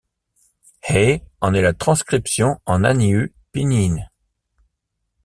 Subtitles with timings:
[0.89, 3.99] Hé en est la transcription en hanyu pinyin.